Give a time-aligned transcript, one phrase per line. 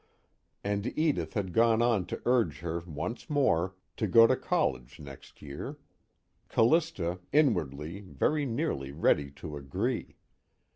[0.63, 5.43] And Edith had gone on to urge her, once more, to go to college next
[5.43, 5.77] year
[6.49, 10.15] Callista, inwardly, very nearly ready to agree.